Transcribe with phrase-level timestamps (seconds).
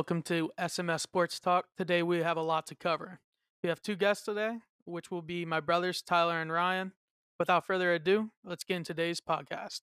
[0.00, 1.66] welcome to SMS Sports Talk.
[1.76, 3.20] Today we have a lot to cover.
[3.62, 6.92] We have two guests today, which will be my brothers Tyler and Ryan.
[7.38, 9.82] Without further ado, let's get in today's podcast.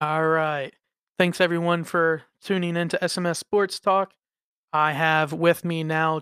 [0.00, 0.70] All right.
[1.18, 4.12] Thanks everyone for tuning in to SMS Sports Talk.
[4.72, 6.20] I have with me now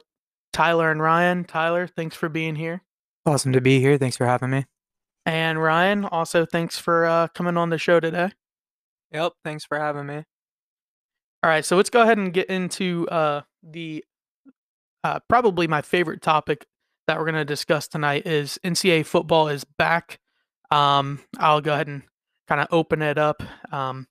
[0.56, 1.44] Tyler and Ryan.
[1.44, 2.80] Tyler, thanks for being here.
[3.26, 3.98] Awesome to be here.
[3.98, 4.64] Thanks for having me.
[5.26, 8.30] And Ryan, also thanks for uh, coming on the show today.
[9.12, 10.24] Yep, thanks for having me.
[11.42, 14.02] All right, so let's go ahead and get into uh, the
[15.04, 16.64] uh, probably my favorite topic
[17.06, 20.20] that we're going to discuss tonight is NCAA football is back.
[20.70, 22.02] Um, I'll go ahead and
[22.48, 23.42] kind of open it up.
[23.70, 24.06] Um,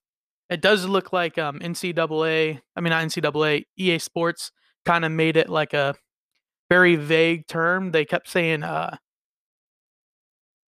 [0.52, 4.52] it does look like um, NCAA, I mean, not NCAA, EA Sports
[4.85, 5.96] kind of made it like a
[6.69, 7.91] very vague term.
[7.91, 8.98] They kept saying uh,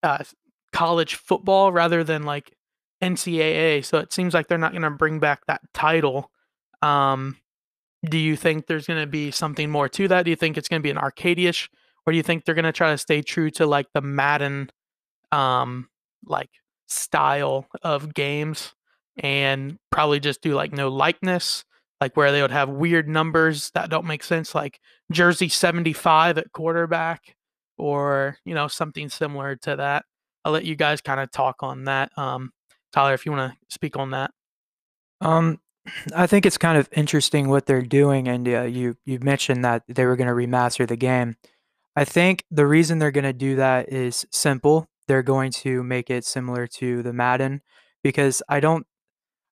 [0.04, 0.24] uh,
[0.72, 2.56] college football rather than like
[3.02, 3.84] NCAA.
[3.86, 6.32] So it seems like they're not going to bring back that title.
[6.82, 7.38] Um,
[8.08, 10.24] do you think there's going to be something more to that?
[10.24, 11.68] Do you think it's going to be an arcadeish,
[12.06, 14.70] or do you think they're going to try to stay true to like the Madden,
[15.32, 15.90] um,
[16.26, 16.50] like
[16.88, 18.74] style of games,
[19.18, 21.66] and probably just do like no likeness,
[22.02, 24.80] like where they would have weird numbers that don't make sense, like
[25.12, 27.36] jersey 75 at quarterback,
[27.78, 30.06] or you know something similar to that.
[30.46, 32.12] I'll let you guys kind of talk on that.
[32.18, 32.52] Um,
[32.92, 34.32] Tyler, if you want to speak on that.
[35.22, 35.60] Um,
[36.16, 40.06] I think it's kind of interesting what they're doing, and you you mentioned that they
[40.06, 41.36] were going to remaster the game.
[41.96, 44.88] I think the reason they're going to do that is simple.
[45.08, 47.62] They're going to make it similar to the Madden
[48.04, 48.86] because I don't.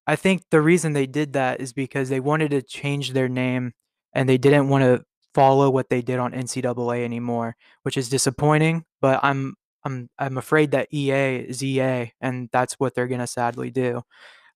[0.08, 3.73] I think the reason they did that is because they wanted to change their name
[4.13, 5.03] and they didn't want to
[5.36, 8.85] follow what they did on NCAA anymore, which is disappointing.
[9.02, 13.69] But I'm I'm I'm afraid that EA is EA, and that's what they're gonna sadly
[13.72, 14.01] do.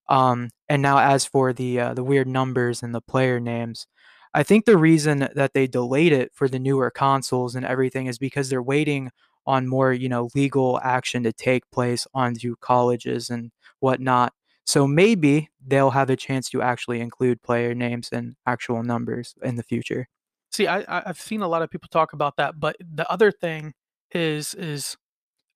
[0.10, 3.88] Um, and now, as for the uh, the weird numbers and the player names,
[4.34, 8.18] I think the reason that they delayed it for the newer consoles and everything is
[8.20, 9.12] because they're waiting
[9.48, 14.34] on more, you know, legal action to take place onto colleges and whatnot.
[14.66, 19.56] So maybe they'll have a chance to actually include player names and actual numbers in
[19.56, 20.08] the future.
[20.52, 23.74] See, I I've seen a lot of people talk about that, but the other thing
[24.12, 24.98] is is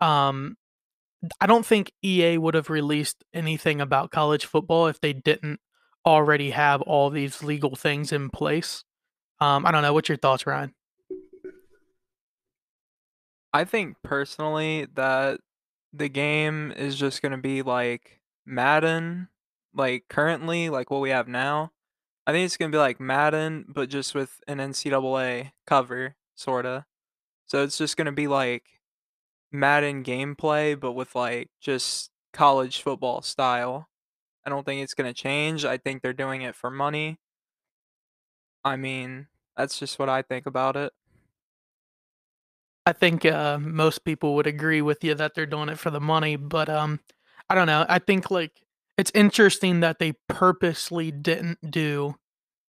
[0.02, 0.58] um
[1.42, 5.60] I don't think EA would have released anything about college football if they didn't
[6.06, 8.84] already have all these legal things in place.
[9.40, 9.94] Um, I don't know.
[9.94, 10.74] What's your thoughts, Ryan?
[13.54, 15.40] I think personally that
[15.94, 19.30] the game is just going to be like Madden,
[19.74, 21.72] like currently, like what we have now.
[22.28, 26.84] I think it's to be like Madden, but just with an NCAA cover, sort of.
[27.48, 28.64] So it's just to be like
[29.52, 33.90] Madden gameplay, but with like just college football style.
[34.46, 35.66] I don't think it's to change.
[35.66, 37.20] I think they're doing it for money.
[38.64, 40.92] I mean, that's just what I think about it.
[42.86, 46.00] I think uh, most people would agree with you that they're doing it for the
[46.00, 47.00] money, but um,
[47.50, 47.86] I don't know.
[47.88, 48.52] I think like
[48.98, 52.16] it's interesting that they purposely didn't do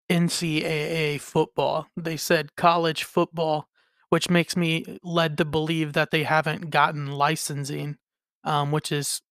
[0.09, 1.88] NCAA football.
[1.97, 3.67] They said college football
[4.09, 7.97] which makes me led to believe that they haven't gotten licensing,
[8.44, 9.22] um, which is,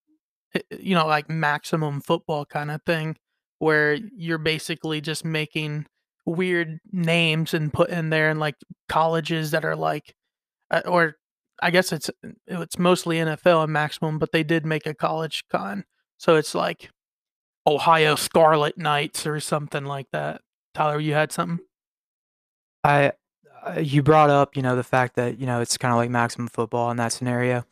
[0.55, 3.15] eh, eh, you know, like maximum football kind of thing,
[3.59, 5.85] where you're basically just making
[6.25, 8.55] weird names and put in there and like
[8.89, 10.15] colleges that are like,
[10.71, 11.15] uh, or
[11.63, 12.09] I guess it's
[12.47, 15.85] it's mostly NFL and maximum, but they did make a college con,
[16.17, 16.89] so it's like
[17.65, 20.41] Ohio Scarlet Knights or something like that.
[20.73, 21.65] Tyler, you had something?
[22.83, 23.13] I
[23.65, 26.09] uh, you brought up, you know, the fact that, you know, it's kind of like
[26.09, 27.65] maximum football in that scenario.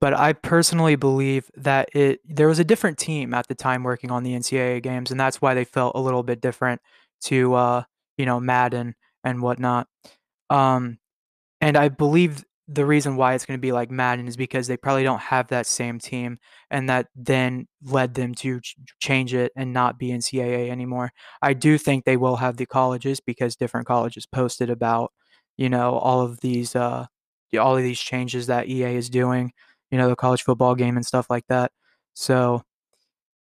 [0.00, 4.10] But I personally believe that it there was a different team at the time working
[4.10, 6.80] on the NCAA games, and that's why they felt a little bit different
[7.22, 7.82] to uh,
[8.16, 9.88] you know, Madden and whatnot.
[10.50, 10.98] Um,
[11.60, 14.76] and I believe the reason why it's going to be like Madden is because they
[14.76, 16.38] probably don't have that same team,
[16.70, 21.12] and that then led them to ch- change it and not be NCAA anymore.
[21.42, 25.12] I do think they will have the colleges because different colleges posted about
[25.56, 27.06] you know, all of these uh
[27.58, 29.52] all of these changes that EA is doing,
[29.90, 31.72] you know, the college football game and stuff like that.
[32.14, 32.62] So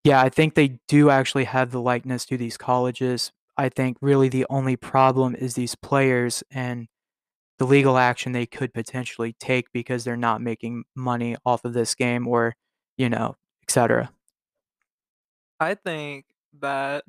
[0.05, 3.33] yeah, I think they do actually have the likeness to these colleges.
[3.57, 6.89] I think really the only problem is these players and
[7.61, 11.95] the legal action they could potentially take because they're not making money off of this
[11.95, 12.57] game or,
[12.97, 14.11] you know, etc.
[15.61, 16.27] I think
[16.61, 17.05] that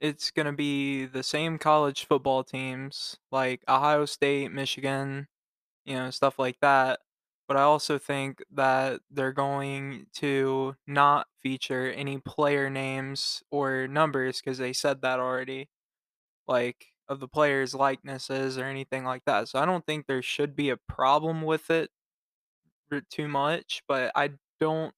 [0.00, 5.28] it's going to be the same college football teams like Ohio State, Michigan,
[5.84, 7.00] you know, stuff like that.
[7.48, 14.40] But I also think that they're going to not feature any player names or numbers
[14.40, 15.70] because they said that already,
[16.48, 19.48] like of the players' likenesses or anything like that.
[19.48, 21.90] So I don't think there should be a problem with it
[23.10, 24.30] too much, but I
[24.60, 24.94] don't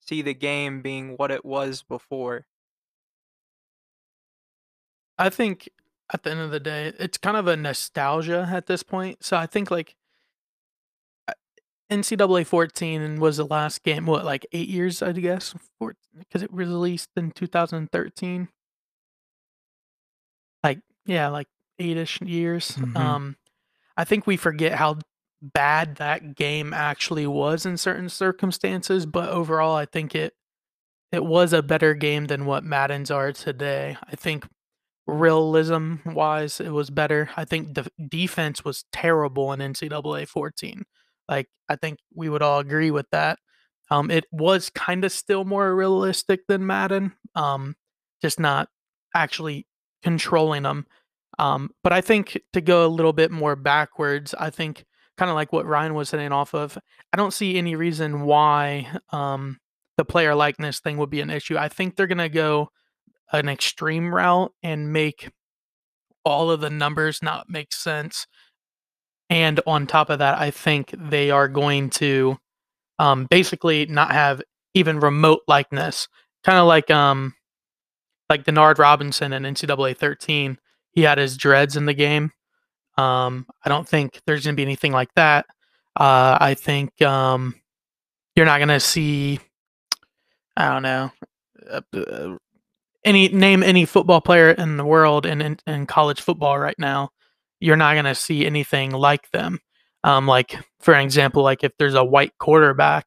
[0.00, 2.46] see the game being what it was before.
[5.18, 5.68] I think
[6.12, 9.22] at the end of the day, it's kind of a nostalgia at this point.
[9.24, 9.94] So I think like
[11.90, 16.66] NCAA 14 was the last game, what, like eight years, I guess, because it was
[16.66, 18.48] released in 2013.
[21.08, 21.48] Yeah, like
[21.80, 22.72] eight-ish years.
[22.72, 22.96] Mhm.
[22.96, 23.36] Um,
[23.96, 24.98] I think we forget how
[25.42, 30.34] bad that game actually was in certain circumstances, but overall, I think it
[31.12, 33.96] it was a better game than what Maddens are today.
[34.08, 34.46] I think
[35.06, 37.30] realism wise, it was better.
[37.36, 40.84] I think the defense was terrible in NCAA 14.
[41.28, 43.38] Like, I think we would all agree with that.
[43.90, 47.76] Um, it was kind of still more realistic than Madden, um,
[48.22, 48.68] just not
[49.14, 49.66] actually
[50.02, 50.86] controlling them.
[51.38, 54.84] Um, but I think to go a little bit more backwards, I think
[55.16, 56.78] kind of like what Ryan was hitting off of,
[57.12, 59.58] I don't see any reason why um,
[59.96, 61.56] the player likeness thing would be an issue.
[61.56, 62.70] I think they're going to go
[63.32, 65.30] an extreme route and make
[66.24, 68.26] all of the numbers not make sense.
[69.30, 72.38] And on top of that, I think they are going to
[72.98, 74.42] um, basically not have
[74.74, 76.08] even remote likeness.
[76.44, 77.34] Kind of like um,
[78.30, 80.58] like Denard Robinson in NCAA 13.
[80.98, 82.32] He had his dreads in the game.
[82.96, 85.46] Um, I don't think there's going to be anything like that.
[85.94, 87.54] Uh, I think um,
[88.34, 89.38] you're not going to see.
[90.56, 91.12] I don't know.
[91.70, 92.36] Uh, uh,
[93.04, 97.10] any name any football player in the world in, in, in college football right now,
[97.60, 99.60] you're not going to see anything like them.
[100.02, 103.06] Um, like for example, like if there's a white quarterback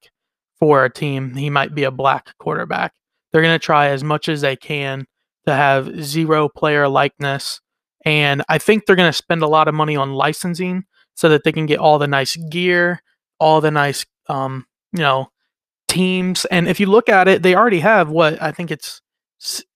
[0.58, 2.94] for a team, he might be a black quarterback.
[3.34, 5.08] They're going to try as much as they can
[5.46, 7.61] to have zero player likeness,
[8.06, 11.44] and I think they're going to spend a lot of money on licensing so that
[11.44, 13.02] they can get all the nice gear,
[13.40, 15.30] all the nice, um, you know,
[15.88, 16.46] teams.
[16.46, 19.02] And if you look at it, they already have what I think it's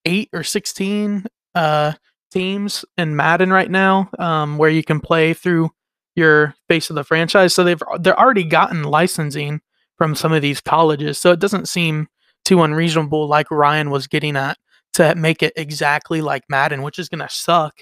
[0.05, 1.93] eight or 16 uh,
[2.31, 5.71] teams in Madden right now, um, where you can play through
[6.15, 7.53] your face of the franchise.
[7.53, 9.61] So they've they're already gotten licensing
[9.97, 11.17] from some of these colleges.
[11.17, 12.07] So it doesn't seem
[12.43, 14.57] too unreasonable, like Ryan was getting at,
[14.93, 17.73] to make it exactly like Madden, which is going to suck,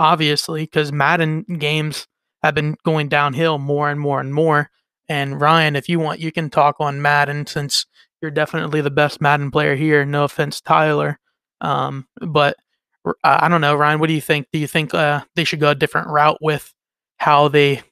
[0.00, 2.08] obviously, because Madden games
[2.42, 4.70] have been going downhill more and more and more.
[5.08, 7.84] And Ryan, if you want, you can talk on Madden since
[8.22, 10.04] you're definitely the best Madden player here.
[10.04, 11.18] No offense, Tyler.
[11.60, 12.56] Um, but
[13.04, 14.00] uh, I don't know, Ryan.
[14.00, 14.46] What do you think?
[14.52, 16.72] Do you think uh, they should go a different route with
[17.18, 17.82] how they,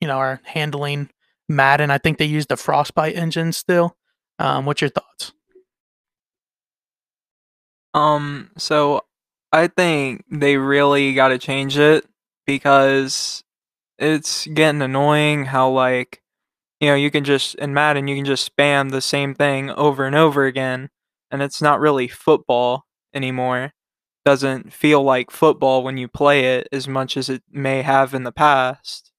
[0.00, 1.10] you know, are handling
[1.48, 1.90] Madden?
[1.90, 3.96] I think they use the Frostbite engine still.
[4.38, 5.32] Um, what's your thoughts?
[7.94, 9.02] Um, so
[9.52, 12.06] I think they really got to change it
[12.46, 13.44] because
[13.98, 16.22] it's getting annoying how like
[16.80, 20.06] you know, you can just in Madden you can just spam the same thing over
[20.06, 20.90] and over again
[21.30, 23.72] and it's not really football anymore.
[24.24, 28.24] Doesn't feel like football when you play it as much as it may have in
[28.24, 29.12] the past.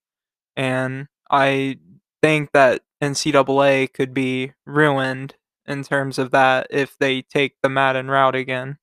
[0.57, 1.79] And I
[2.21, 5.35] think that NCAA could be ruined
[5.67, 8.77] in terms of that if they take the Madden route again.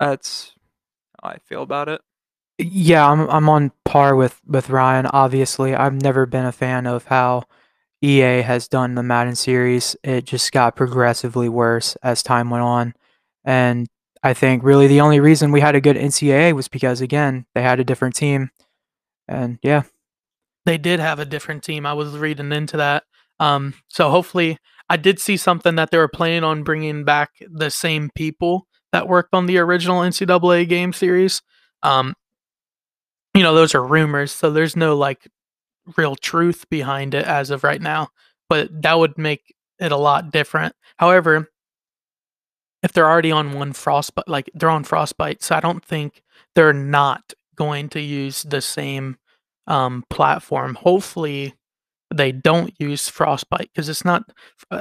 [0.00, 0.52] That's
[1.22, 2.00] how I feel about it.
[2.58, 5.06] Yeah, I'm I'm on par with with Ryan.
[5.06, 7.44] Obviously, I've never been a fan of how
[8.02, 9.96] EA has done the Madden series.
[10.04, 12.94] It just got progressively worse as time went on.
[13.44, 13.88] And
[14.22, 17.62] I think really the only reason we had a good NCAA was because again, they
[17.62, 18.50] had a different team.
[19.26, 19.82] And yeah.
[20.64, 21.86] They did have a different team.
[21.86, 23.04] I was reading into that.
[23.40, 27.70] Um, so hopefully I did see something that they were planning on bringing back the
[27.70, 31.42] same people that worked on the original NCAA game series.
[31.82, 32.14] Um,
[33.34, 35.28] you know, those are rumors, so there's no like
[35.96, 38.08] real truth behind it as of right now,
[38.48, 40.74] but that would make it a lot different.
[40.96, 41.48] However,
[42.82, 46.22] if they're already on one frostbite, like they're on frostbite, so I don't think
[46.54, 49.18] they're not going to use the same
[49.66, 50.76] um, platform.
[50.76, 51.54] Hopefully,
[52.14, 54.24] they don't use frostbite because it's not.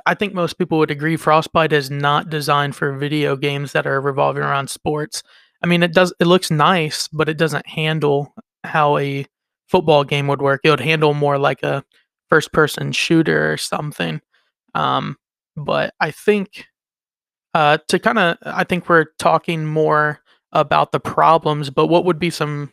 [0.06, 4.00] I think most people would agree frostbite is not designed for video games that are
[4.02, 5.24] revolving around sports.
[5.64, 6.14] I mean, it does.
[6.20, 9.26] It looks nice, but it doesn't handle how a
[9.68, 10.62] football game would work.
[10.64, 11.84] It would handle more like a
[12.30, 14.22] first person shooter or something.
[14.76, 15.18] Um,
[15.56, 16.68] but I think
[17.54, 22.20] uh, to kind of, I think we're talking more about the problems, but what would
[22.20, 22.72] be some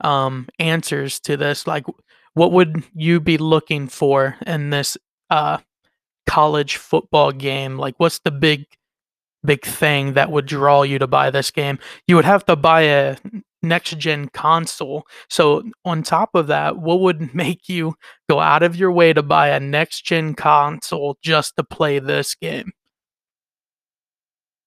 [0.00, 1.66] um, answers to this.
[1.66, 1.84] Like,
[2.34, 4.96] what would you be looking for in this
[5.30, 5.58] uh,
[6.26, 7.78] college football game?
[7.78, 8.66] Like, what's the big,
[9.44, 11.78] big thing that would draw you to buy this game?
[12.06, 13.16] You would have to buy a
[13.62, 15.06] next gen console.
[15.30, 17.94] So, on top of that, what would make you
[18.28, 22.34] go out of your way to buy a next gen console just to play this
[22.34, 22.72] game?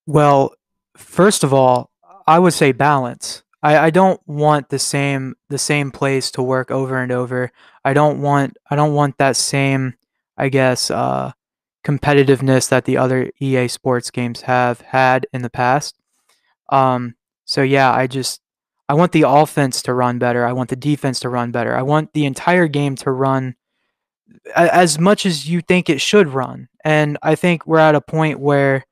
[0.06, 0.54] Well,
[0.96, 1.92] first of all,
[2.26, 3.44] I would say balance.
[3.64, 7.52] I, I don't want the same the same place to work over and over.
[7.84, 9.96] I don't want I don't want that same
[10.38, 11.32] I guess uh,
[11.84, 15.98] competitiveness that the other EA Sports games have had in the past.
[16.70, 18.42] Um, so yeah, I just
[18.90, 20.46] I want the offense to run better.
[20.46, 21.76] I want the defense to run better.
[21.76, 23.56] I want the entire game to run
[24.56, 26.70] as much as you think it should run.
[26.84, 28.86] And I think we're at a point where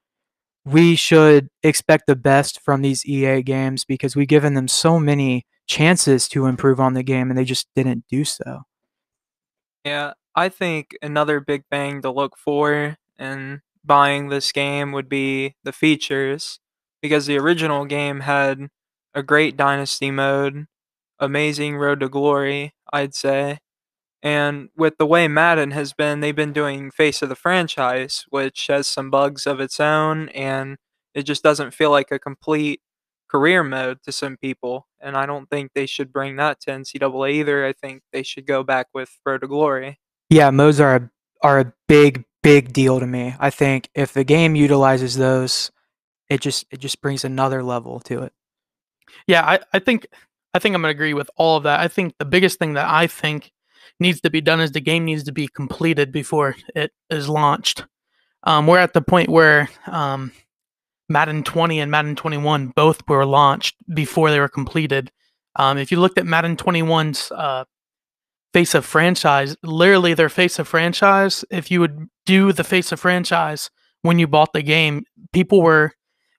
[0.66, 5.46] we should expect the best from these EA games because we've given them so many
[5.68, 8.64] chances to improve on the game and they just didn't do so.
[9.84, 15.56] Yeah, I think another big thing to look for in buying this game would be
[15.64, 16.60] the features
[17.02, 18.68] because the original game had
[19.14, 20.66] a great dynasty mode,
[21.20, 23.60] amazing road to glory, I'd say,
[24.26, 28.66] and with the way Madden has been, they've been doing face of the franchise, which
[28.66, 30.78] has some bugs of its own, and
[31.14, 32.82] it just doesn't feel like a complete
[33.30, 34.88] career mode to some people.
[35.00, 37.68] And I don't think they should bring that to NCAA either.
[37.68, 40.00] I think they should go back with Road to Glory.
[40.32, 41.12] Yeah, modes are a,
[41.44, 43.36] are a big, big deal to me.
[43.40, 45.72] I think if the game utilizes those,
[46.30, 48.34] it just it just brings another level to it.
[49.28, 50.08] Yeah, I, I think
[50.56, 51.80] I think I'm gonna agree with all of that.
[51.80, 53.52] I think the biggest thing that I think
[54.00, 57.86] needs to be done is the game needs to be completed before it is launched.
[58.44, 60.32] Um, we're at the point where um,
[61.10, 65.12] Madden 20 and Madden 21 both were launched before they were completed.
[65.56, 67.66] Um, if you looked at Madden 21's uh,
[68.54, 73.00] face of franchise, literally their face of franchise, if you would do the face of
[73.00, 73.70] franchise
[74.02, 75.94] when you bought the game, people were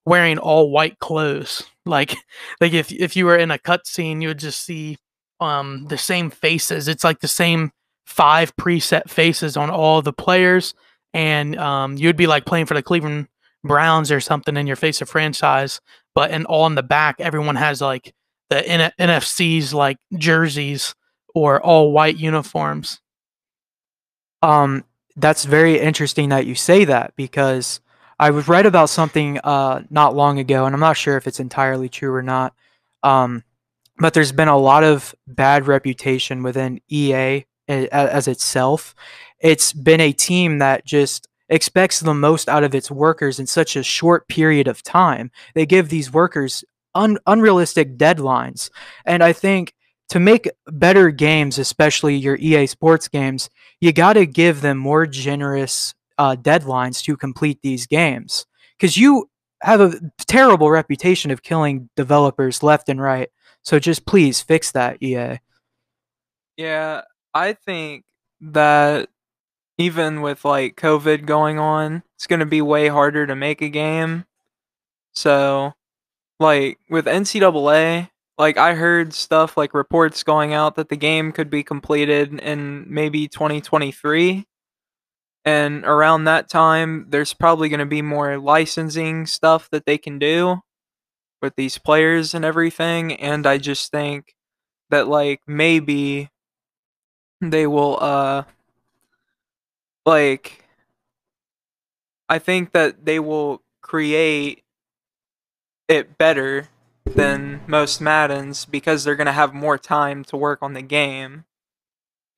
[0.05, 1.65] wearing all white clothes.
[1.85, 2.17] Like,
[2.61, 4.99] like if if you were in a cutscene, you would just see
[5.41, 6.89] um the same faces.
[6.89, 7.73] It's like the same
[8.07, 10.75] five preset faces on all the players,
[11.15, 13.29] and um you'd be like playing for the Cleveland
[13.65, 15.81] Browns or something in your face of franchise,
[16.15, 18.15] but and all in the back, everyone has like
[18.51, 20.95] the N- NFC's like jerseys
[21.35, 23.01] or all white uniforms.
[24.43, 24.85] Um,
[25.17, 27.81] that's very interesting that you say that because
[28.19, 31.41] I was read about something uh not long ago, and I'm not sure if it's
[31.41, 32.55] entirely true or not.
[33.03, 33.43] Um,
[33.99, 38.95] but there's been a lot of bad reputation within EA as itself.
[39.41, 43.77] It's been a team that just expects the most out of its workers in such
[43.77, 45.31] a short period of time.
[45.55, 48.71] They give these workers un- unrealistic deadlines.
[49.05, 49.75] And I think
[50.09, 53.51] to make better games, especially your EA Sports games,
[53.81, 58.47] you got to give them more generous uh, deadlines to complete these games.
[58.79, 59.29] Because you
[59.63, 63.31] have a terrible reputation of killing developers left and right.
[63.67, 65.41] So just please fix that, EA.
[66.57, 67.03] Yeah,
[67.35, 68.05] I think
[68.41, 69.09] that
[69.77, 73.69] even with like COVID going on, it's going to be way harder to make a
[73.69, 74.25] game.
[75.15, 75.73] So,
[76.39, 78.09] like with NCAA,
[78.39, 82.87] like I heard stuff like reports going out that the game could be completed in
[82.89, 84.47] maybe 2023.
[85.45, 90.21] And around that time, there's probably going to be more licensing stuff that they can
[90.21, 90.63] do
[91.47, 94.35] with these players and everything and I just think
[94.91, 96.29] that like maybe
[97.41, 98.43] they will uh
[100.05, 100.65] like
[102.29, 104.65] I think that they will create
[105.87, 106.69] it better
[107.05, 111.45] than most Maddens because they're going to have more time to work on the game.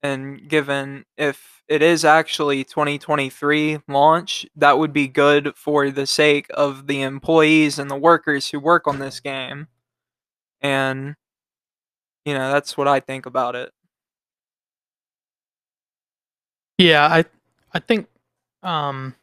[0.03, 6.47] And given if it is actually 2023 launch, that would be good for the sake
[6.55, 9.69] of the employees and the workers who work on this game.
[10.63, 11.17] And
[12.25, 13.73] you know, that's what I think about it.
[16.79, 17.25] Yeah, I
[17.73, 18.09] I think
[18.63, 19.15] um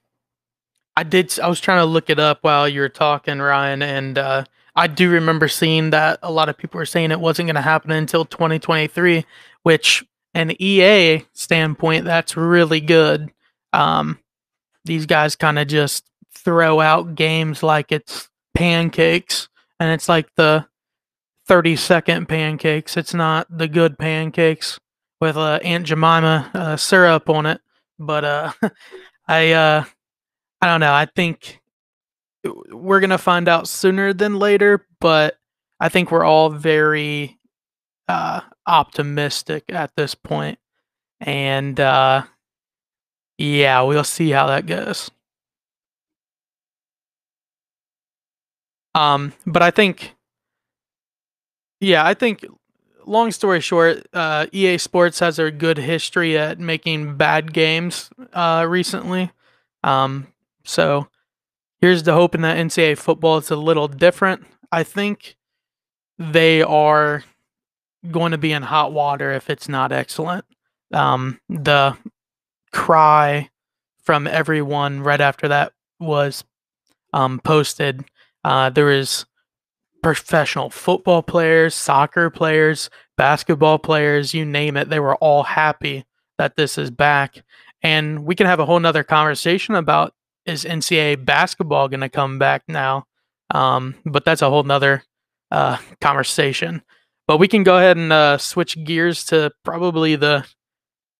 [0.97, 4.17] I did I was trying to look it up while you were talking Ryan and
[4.17, 7.55] uh I do remember seeing that a lot of people were saying it wasn't going
[7.55, 9.25] to happen until 2023,
[9.63, 10.03] which
[10.35, 13.31] an EA standpoint, that's really good.
[13.73, 14.19] Um,
[14.83, 19.47] these guys kind of just throw out games like it's pancakes,
[19.79, 20.67] and it's like the
[21.47, 22.97] 30 second pancakes.
[22.97, 24.79] It's not the good pancakes
[25.21, 27.61] with uh, Aunt Jemima uh, syrup on it.
[27.97, 28.51] But uh,
[29.27, 29.85] I uh,
[30.61, 30.93] I don't know.
[30.93, 31.61] I think
[32.69, 34.85] we're gonna find out sooner than later.
[34.99, 35.37] But
[35.79, 37.39] I think we're all very
[38.09, 40.59] uh, optimistic at this point,
[41.19, 42.23] and uh,
[43.37, 45.11] yeah, we'll see how that goes.
[48.93, 50.15] Um, but I think,
[51.79, 52.45] yeah, I think.
[53.07, 58.65] Long story short, uh, EA Sports has a good history at making bad games uh,
[58.67, 59.31] recently.
[59.83, 60.25] Um,
[60.63, 61.07] so
[61.79, 64.43] here's the hope in that NCAA football is a little different.
[64.71, 65.35] I think
[66.17, 67.23] they are
[68.11, 70.45] going to be in hot water if it's not excellent.
[70.93, 71.97] Um, the
[72.71, 73.49] cry
[74.03, 76.43] from everyone right after that was
[77.13, 78.05] um, posted.
[78.43, 79.25] Uh, there is
[80.03, 84.89] professional football players, soccer players, basketball players, you name it.
[84.89, 86.05] They were all happy
[86.37, 87.43] that this is back.
[87.81, 90.13] And we can have a whole nother conversation about
[90.45, 93.05] is NCAA basketball going to come back now?
[93.51, 95.03] Um, but that's a whole nother
[95.51, 96.83] uh, conversation.
[97.27, 100.45] But we can go ahead and uh, switch gears to probably the,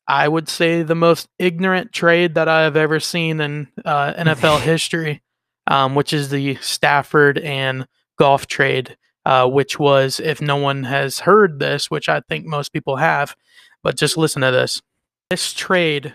[0.08, 4.62] I would say, the most ignorant trade that I have ever seen in uh, NFL
[4.62, 5.24] history,
[5.68, 11.20] um, which is the Stafford and Goff trade, uh, which was, if no one has
[11.20, 13.36] heard this, which I think most people have,
[13.82, 14.82] but just listen to this.
[15.30, 16.14] This trade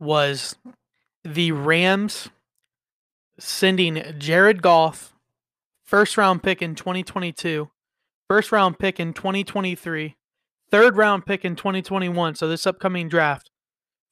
[0.00, 0.56] was
[1.24, 2.30] the Rams
[3.38, 5.12] sending Jared Goff,
[5.84, 7.70] first round pick in 2022,
[8.28, 10.16] first round pick in 2023,
[10.70, 12.34] third round pick in 2021.
[12.34, 13.50] So this upcoming draft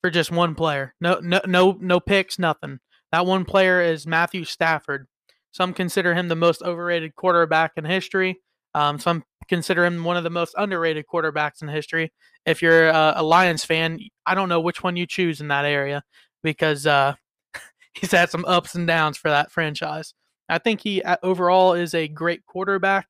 [0.02, 0.94] for just one player.
[1.00, 2.78] No, no, no, no picks, nothing.
[3.12, 5.06] That one player is Matthew Stafford.
[5.52, 8.40] Some consider him the most overrated quarterback in history.
[8.74, 12.12] Um, some consider him one of the most underrated quarterbacks in history.
[12.44, 15.64] If you're a, a Lions fan, I don't know which one you choose in that
[15.64, 16.02] area
[16.42, 17.14] because uh,
[17.94, 20.14] he's had some ups and downs for that franchise.
[20.48, 23.08] I think he overall is a great quarterback.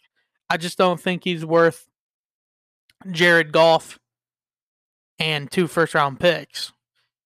[0.50, 1.86] I just don't think he's worth
[3.10, 3.98] Jared Goff
[5.18, 6.72] and two first round picks.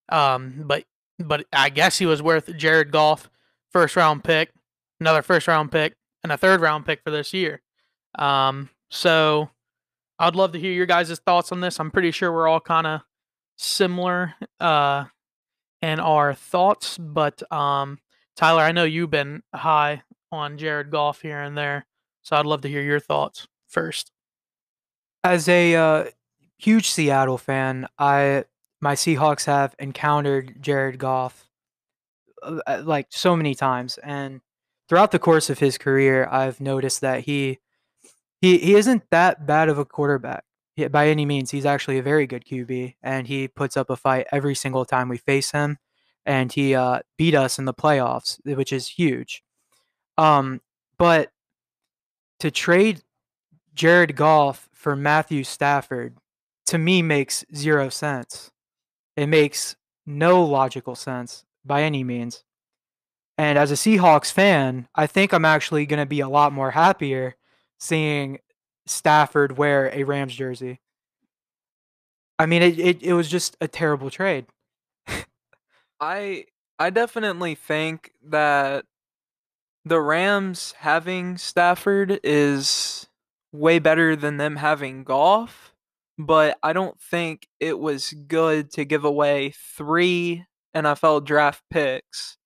[0.09, 0.85] Um, but
[1.19, 3.29] but I guess he was worth Jared Goff
[3.73, 4.53] first round pick,
[5.01, 7.63] another first round pick, and a third round pick for this year.
[8.19, 9.51] Um, so
[10.19, 11.79] I'd love to hear your guys' thoughts on this.
[11.79, 13.01] I'm pretty sure we're all kind of
[13.57, 15.05] similar uh
[15.83, 16.99] and our thoughts.
[16.99, 17.99] But um,
[18.37, 21.87] Tyler, I know you've been high on Jared Goff here and there,
[22.29, 24.13] so I'd love to hear your thoughts first.
[25.25, 26.05] As a uh,
[26.59, 28.45] huge Seattle fan, I
[28.83, 31.49] my Seahawks have encountered Jared Goff
[32.43, 34.43] uh, uh, like so many times, and
[34.91, 37.61] throughout the course of his career, I've noticed that he
[38.43, 40.45] he he isn't that bad of a quarterback
[40.91, 41.51] by any means.
[41.51, 45.09] He's actually a very good QB, and he puts up a fight every single time
[45.09, 45.79] we face him.
[46.27, 49.43] And he uh, beat us in the playoffs, which is huge.
[50.19, 50.61] Um,
[50.99, 51.31] but
[52.41, 53.03] to trade
[53.75, 56.17] Jared Goff for Matthew Stafford
[56.67, 58.51] to me makes zero sense.
[59.17, 62.45] It makes no logical sense by any means.
[63.39, 66.73] And as a Seahawks fan, I think I'm actually going to be a lot more
[66.73, 67.37] happier
[67.79, 68.39] seeing
[68.87, 70.81] Stafford wear a Rams jersey.
[72.39, 74.47] I mean, it, it, it was just a terrible trade.
[76.01, 76.45] I
[76.79, 78.85] I definitely think that
[79.89, 83.09] the Rams having Stafford is
[83.53, 85.75] way better than them having Goff,
[86.19, 90.45] but I don't think it was good to give away three
[90.77, 92.37] NFL draft picks.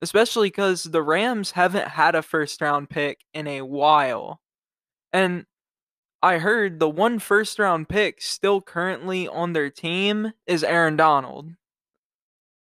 [0.00, 4.40] Especially because the Rams haven't had a first round pick in a while.
[5.12, 5.46] And
[6.22, 11.50] I heard the one first round pick still currently on their team is Aaron Donald.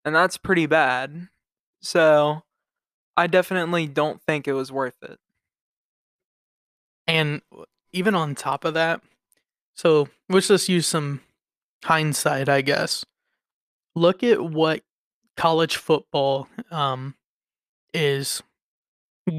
[0.06, 1.28] And that's pretty bad.
[1.82, 2.44] So
[3.16, 5.20] I definitely don't think it was worth it.
[7.08, 7.42] And
[7.92, 9.02] even on top of that,
[9.76, 11.22] so let's just use some
[11.84, 13.06] hindsight, I guess.
[13.96, 14.84] Look at what
[15.36, 17.16] college football um,
[17.94, 18.42] is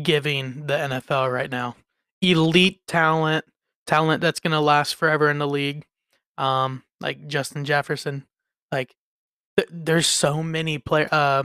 [0.03, 1.77] giving the NFL right now
[2.23, 3.45] elite talent,
[3.87, 5.85] talent that's going to last forever in the league.
[6.39, 8.27] Um, like Justin Jefferson,
[8.73, 8.95] like
[9.57, 11.13] th- there's so many players.
[11.13, 11.45] Uh,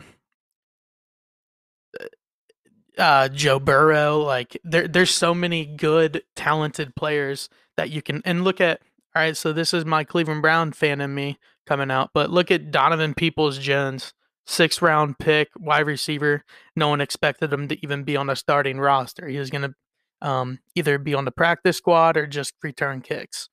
[3.00, 8.22] uh, Joe Burrow, like there, there's so many good, talented players that you can.
[8.26, 8.82] And look at,
[9.16, 12.52] all right, so this is my Cleveland Brown fan in me coming out, but look
[12.52, 14.14] at Donovan Peoples Jones,
[14.46, 16.44] sixth round pick, wide receiver.
[16.76, 19.28] No one expected him to even be on a starting roster.
[19.28, 23.50] He was going to um, either be on the practice squad or just return kicks,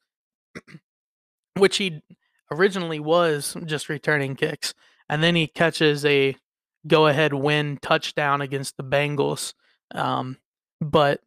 [1.56, 2.02] which he
[2.50, 4.74] originally was just returning kicks.
[5.08, 6.36] And then he catches a
[6.86, 9.54] go ahead win touchdown against the Bengals.
[9.92, 10.38] Um,
[10.80, 11.20] but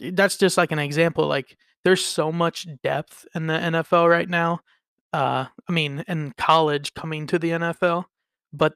[0.00, 1.26] eh, that's just like an example.
[1.26, 4.60] Like there's so much depth in the NFL right now.
[5.12, 8.06] Uh, I mean, in college coming to the NFL,
[8.52, 8.74] but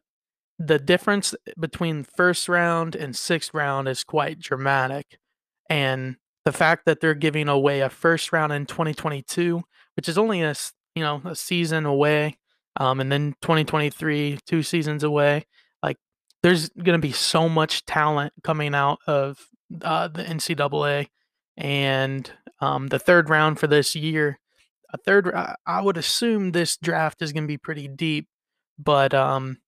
[0.59, 5.19] the difference between first round and sixth round is quite dramatic.
[5.71, 9.63] And the fact that they're giving away a first round in 2022,
[9.97, 10.55] which is only a
[10.95, 12.37] you know a season away,
[12.77, 15.45] um, and then 2023, two seasons away,
[16.43, 19.47] there's going to be so much talent coming out of
[19.83, 21.09] uh, the NCAA,
[21.57, 24.39] and um, the third round for this year,
[24.93, 25.33] a third,
[25.67, 28.29] I would assume this draft is going to be pretty deep,
[28.79, 29.59] but um,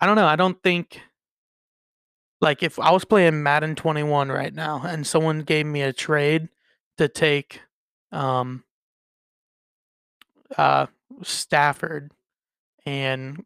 [0.00, 0.26] I don't know.
[0.26, 1.00] I don't think
[2.40, 6.48] like if I was playing Madden 21 right now and someone gave me a trade
[6.98, 7.60] to take
[8.12, 8.64] um
[10.58, 10.86] uh
[11.22, 12.12] Stafford
[12.84, 13.44] and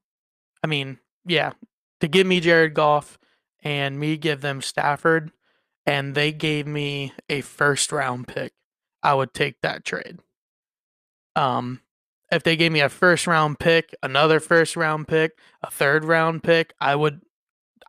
[0.64, 1.52] I mean, yeah,
[2.00, 3.18] to give me Jared Goff
[3.62, 5.32] and me give them Stafford
[5.86, 8.52] and they gave me a first round pick,
[9.02, 10.18] I would take that trade.
[11.36, 11.80] Um
[12.30, 15.32] if they gave me a first round pick, another first round pick,
[15.62, 17.22] a third round pick, I would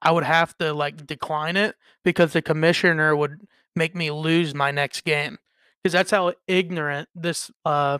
[0.01, 3.41] I would have to like decline it because the commissioner would
[3.75, 5.37] make me lose my next game.
[5.81, 7.99] Because that's how ignorant this uh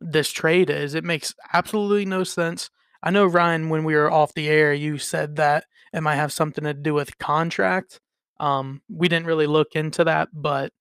[0.00, 0.94] this trade is.
[0.94, 2.70] It makes absolutely no sense.
[3.04, 6.32] I know Ryan, when we were off the air, you said that it might have
[6.32, 8.00] something to do with contract.
[8.40, 10.72] Um, we didn't really look into that, but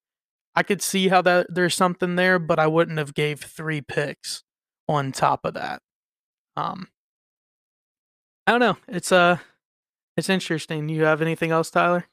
[0.56, 4.44] I could see how that there's something there, but I wouldn't have gave three picks
[4.88, 5.82] on top of that.
[6.56, 6.88] Um,
[8.48, 8.78] I don't know.
[8.88, 9.38] It's uh
[10.16, 10.90] it's interesting.
[10.90, 12.06] You have anything else, Tyler?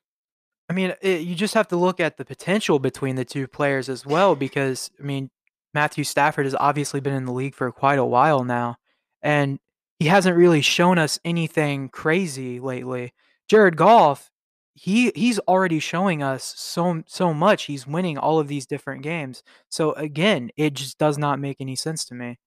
[0.68, 3.88] I mean, it, you just have to look at the potential between the two players
[3.88, 5.30] as well, because I mean,
[5.74, 8.76] Matthew Stafford has obviously been in the league for quite a while now,
[9.22, 9.58] and
[10.00, 13.12] he hasn't really shown us anything crazy lately.
[13.48, 14.30] Jared Goff,
[14.74, 17.64] he he's already showing us so so much.
[17.64, 19.42] He's winning all of these different games.
[19.68, 22.38] So again, it just does not make any sense to me.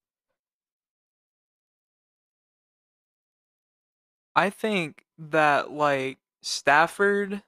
[4.35, 7.43] I think that like Stafford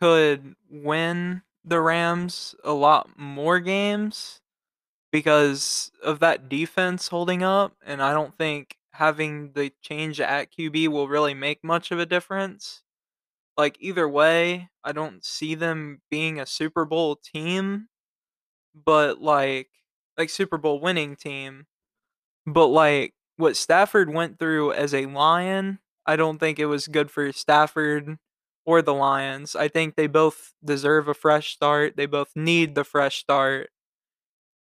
[0.00, 4.40] could win the Rams a lot more games
[5.12, 10.88] because of that defense holding up and I don't think having the change at QB
[10.88, 12.82] will really make much of a difference.
[13.56, 17.88] Like either way, I don't see them being a Super Bowl team,
[18.74, 19.70] but like
[20.18, 21.66] like Super Bowl winning team.
[22.46, 27.10] But like what Stafford went through as a Lion I don't think it was good
[27.10, 28.18] for Stafford
[28.66, 29.54] or the Lions.
[29.56, 31.96] I think they both deserve a fresh start.
[31.96, 33.70] They both need the fresh start.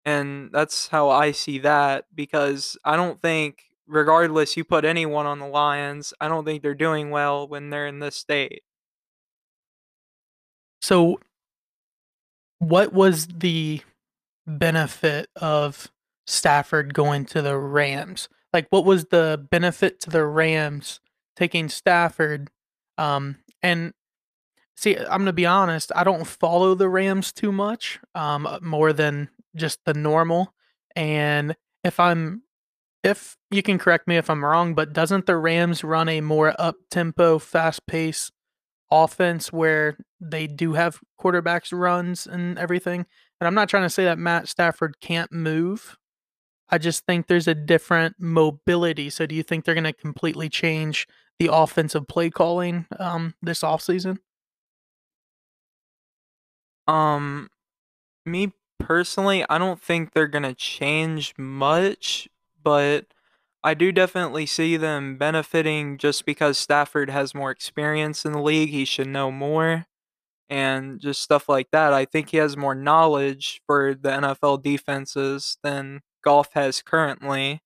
[0.06, 5.40] And that's how I see that because I don't think, regardless, you put anyone on
[5.40, 8.64] the Lions, I don't think they're doing well when they're in this state.
[10.82, 11.20] So,
[12.60, 13.82] what was the
[14.48, 15.92] benefit of
[16.26, 18.30] Stafford going to the Rams?
[18.54, 21.00] Like, what was the benefit to the Rams
[21.36, 22.50] taking Stafford.
[22.98, 23.94] Um, and
[24.76, 29.30] see, I'm gonna be honest, I don't follow the Rams too much, um, more than
[29.56, 30.54] just the normal.
[30.96, 32.44] And if I'm,
[33.04, 36.56] if you can correct me if I'm wrong, but doesn't the Rams run a more
[36.60, 38.32] up tempo, fast pace
[38.92, 43.06] offense where they do have quarterbacks runs and everything?
[43.40, 45.98] And I'm not trying to say that Matt Stafford can't move.
[46.70, 49.10] I just think there's a different mobility.
[49.10, 51.08] So do you think they're going to completely change
[51.40, 54.20] the offensive play calling um, this offseason?
[56.88, 57.50] Um,
[58.26, 62.28] me personally, I don't think they're gonna change much,
[62.64, 63.06] but
[63.64, 68.70] I do definitely see them benefiting just because Stafford has more experience in the league.
[68.70, 69.86] He should know more
[70.50, 71.94] and just stuff like that.
[71.94, 77.62] I think he has more knowledge for the NFL defenses than Goff has currently.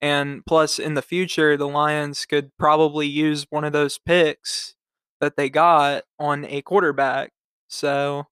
[0.00, 4.76] And plus, in the future, the Lions could probably use one of those picks
[5.20, 7.32] that they got on a quarterback.
[7.68, 8.26] So,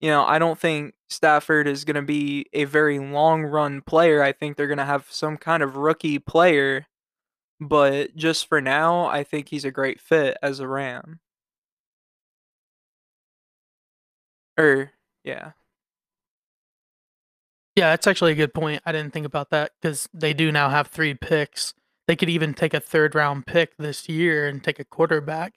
[0.00, 4.22] you know, I don't think Stafford is going to be a very long run player.
[4.22, 6.86] I think they're going to have some kind of rookie player.
[7.60, 11.20] But just for now, I think he's a great fit as a Ram.
[14.56, 14.90] Or, er,
[15.24, 15.52] yeah.
[17.76, 18.82] Yeah, that's actually a good point.
[18.84, 21.74] I didn't think about that because they do now have three picks.
[22.08, 25.54] They could even take a third round pick this year and take a quarterback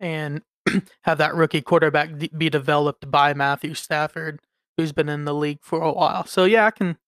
[0.00, 0.42] and
[1.02, 4.40] have that rookie quarterback be developed by Matthew Stafford,
[4.76, 6.26] who's been in the league for a while.
[6.26, 6.98] So yeah, I can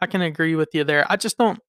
[0.00, 1.06] I can agree with you there.
[1.10, 1.60] I just don't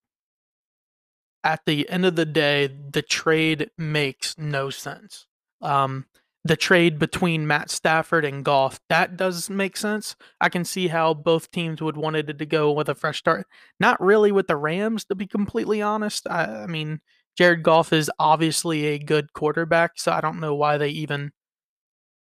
[1.44, 5.26] at the end of the day, the trade makes no sense.
[5.62, 6.06] Um,
[6.44, 10.16] the trade between Matt Stafford and Goff, that does make sense.
[10.40, 13.46] I can see how both teams would wanted it to go with a fresh start.
[13.80, 16.28] Not really with the Rams, to be completely honest.
[16.30, 17.02] I, I mean,
[17.40, 21.32] Jared Goff is obviously a good quarterback, so I don't know why they even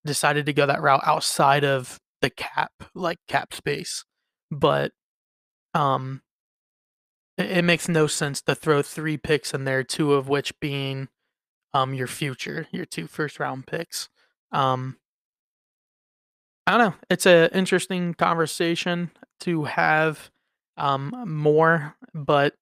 [0.06, 4.06] decided to go that route outside of the cap, like cap space.
[4.50, 4.94] But
[5.74, 6.22] um
[7.38, 11.10] it, it makes no sense to throw three picks in there, two of which being
[11.74, 14.08] um your future, your two first round picks.
[14.54, 14.96] Um
[16.66, 16.96] I don't know.
[17.10, 20.32] It's an interesting conversation to have
[20.78, 22.54] um more, but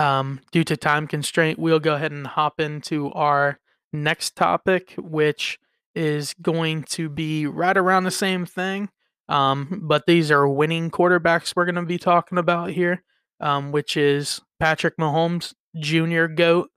[0.00, 3.60] um due to time constraint, we'll go ahead and hop into our
[3.92, 5.58] next topic, which
[5.94, 8.88] is going to be right around the same thing.
[9.28, 13.02] Um, but these are winning quarterbacks we're going to be talking about here,
[13.40, 16.70] um, which is Patrick Mahomes, Junior Goat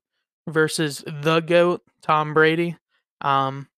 [0.47, 2.77] versus the Goat, Tom Brady.
[3.21, 3.69] Um,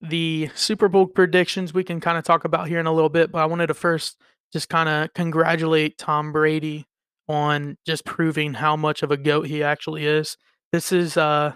[0.00, 3.30] the Super Bowl predictions we can kind of talk about here in a little bit,
[3.30, 4.16] but I wanted to first
[4.52, 6.86] just kind of congratulate Tom Brady
[7.28, 10.36] on just proving how much of a goat he actually is.
[10.72, 11.54] This is uh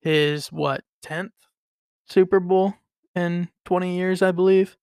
[0.00, 1.30] his what 10th
[2.06, 2.74] Super Bowl
[3.14, 4.76] in 20 years, I believe,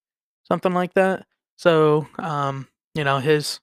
[0.47, 1.25] something like that.
[1.57, 3.59] So, um, you know, his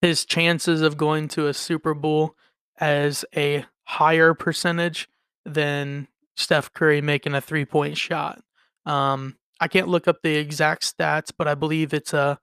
[0.00, 2.36] his chances of going to a Super Bowl
[2.78, 5.08] as a higher percentage
[5.44, 8.40] than Steph Curry making a three point shot.
[8.86, 12.38] Um, I can't look up the exact stats, but I believe it's a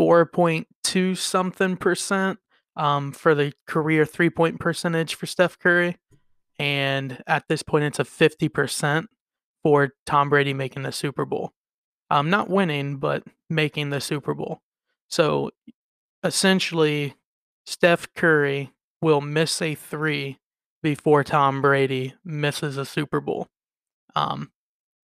[0.00, 2.38] 4.2 something percent
[2.76, 5.96] um, for the career three point percentage for Steph Curry
[6.58, 9.06] and at this point it's a 50%
[9.62, 11.52] for Tom Brady making the Super Bowl.
[12.10, 14.60] Um not winning, but making the Super Bowl.
[15.08, 15.50] So
[16.22, 17.14] essentially
[17.64, 20.38] Steph Curry will miss a 3
[20.82, 23.48] before Tom Brady misses a Super Bowl.
[24.14, 24.50] Um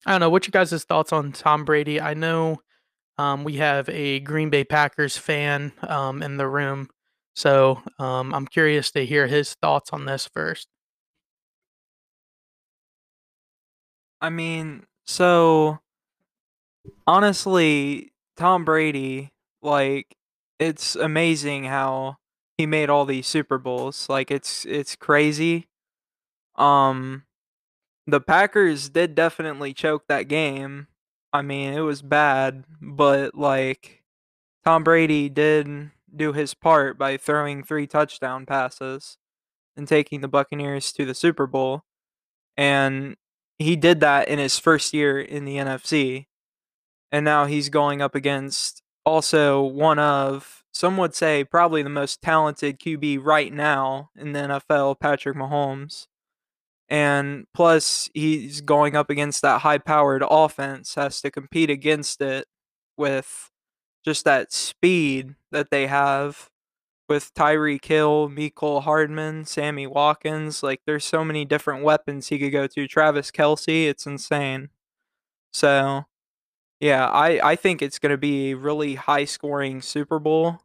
[0.06, 2.00] I don't know what you guys' thoughts on Tom Brady.
[2.00, 2.60] I know
[3.18, 6.88] um, we have a Green Bay Packers fan um, in the room,
[7.34, 10.68] so um, I'm curious to hear his thoughts on this first.
[14.20, 15.80] I mean, so
[17.06, 20.16] honestly, Tom Brady, like,
[20.58, 22.16] it's amazing how
[22.56, 24.08] he made all these Super Bowls.
[24.08, 25.68] Like, it's it's crazy.
[26.56, 27.24] Um,
[28.06, 30.88] the Packers did definitely choke that game.
[31.32, 34.02] I mean, it was bad, but like,
[34.64, 39.16] Tom Brady did do his part by throwing three touchdown passes
[39.76, 41.84] and taking the Buccaneers to the Super Bowl.
[42.56, 43.16] And
[43.58, 46.26] he did that in his first year in the NFC.
[47.10, 52.22] And now he's going up against also one of, some would say, probably the most
[52.22, 56.06] talented QB right now in the NFL, Patrick Mahomes.
[56.92, 62.46] And plus, he's going up against that high powered offense, has to compete against it
[62.98, 63.50] with
[64.04, 66.50] just that speed that they have
[67.08, 70.62] with Tyreek Hill, Mecole Hardman, Sammy Watkins.
[70.62, 72.86] Like, there's so many different weapons he could go to.
[72.86, 74.68] Travis Kelce, it's insane.
[75.50, 76.04] So,
[76.78, 80.60] yeah, I, I think it's going to be a really high scoring Super Bowl.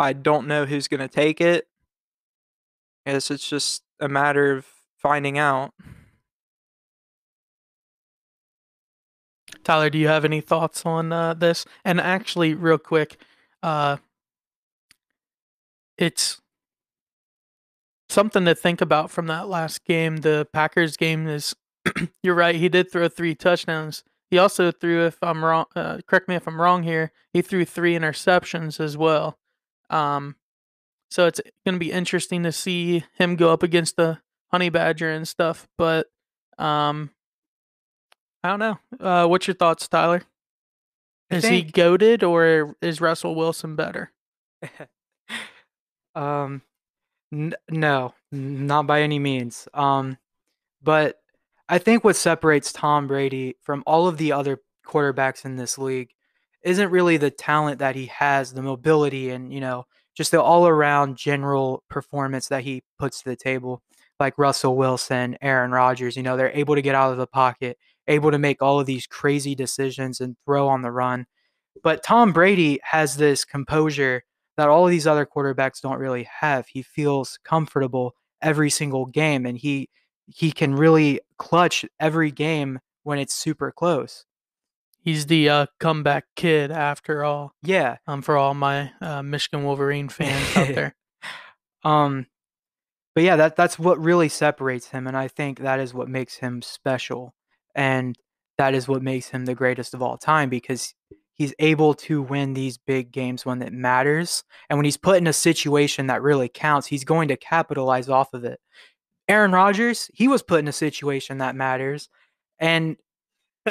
[0.00, 1.68] I don't know who's going to take it.
[3.06, 4.66] I guess it's just a matter of
[5.00, 5.72] finding out.
[9.64, 11.66] Tyler, do you have any thoughts on uh, this?
[11.84, 13.18] And actually, real quick,
[13.62, 13.98] uh,
[15.98, 16.40] it's
[18.08, 20.18] something to think about from that last game.
[20.18, 21.54] The Packers game is,
[22.22, 24.02] you're right, he did throw three touchdowns.
[24.30, 27.64] He also threw, if I'm wrong, uh, correct me if I'm wrong here, he threw
[27.64, 29.38] three interceptions as well.
[29.90, 30.36] Um,
[31.10, 34.18] so it's going to be interesting to see him go up against the
[34.50, 35.68] honey badger and stuff.
[35.78, 36.06] But
[36.58, 37.10] um,
[38.42, 38.78] I don't know.
[38.98, 40.22] Uh, what's your thoughts, Tyler?
[41.30, 41.66] Is think...
[41.66, 44.12] he goaded or is Russell Wilson better?
[46.14, 46.62] Um,
[47.32, 49.68] n- no, not by any means.
[49.74, 50.18] Um,
[50.82, 51.16] but
[51.68, 56.10] I think what separates Tom Brady from all of the other quarterbacks in this league
[56.62, 59.86] isn't really the talent that he has, the mobility, and you know,
[60.16, 63.82] just the all-around general performance that he puts to the table.
[64.20, 67.78] Like Russell Wilson, Aaron Rodgers, you know, they're able to get out of the pocket,
[68.06, 71.26] able to make all of these crazy decisions and throw on the run.
[71.82, 74.22] But Tom Brady has this composure
[74.56, 76.66] that all of these other quarterbacks don't really have.
[76.68, 79.88] He feels comfortable every single game and he
[80.26, 84.26] he can really clutch every game when it's super close.
[85.02, 87.54] He's the uh, comeback kid after all.
[87.62, 87.96] Yeah.
[88.06, 90.94] Um for all my uh, Michigan Wolverine fans out there.
[91.84, 92.26] Um
[93.14, 96.36] but yeah, that that's what really separates him and I think that is what makes
[96.36, 97.34] him special.
[97.74, 98.16] and
[98.60, 100.92] that is what makes him the greatest of all time because
[101.32, 104.44] he's able to win these big games when it matters.
[104.68, 108.34] And when he's put in a situation that really counts, he's going to capitalize off
[108.34, 108.60] of it.
[109.28, 112.10] Aaron Rodgers, he was put in a situation that matters
[112.58, 112.98] and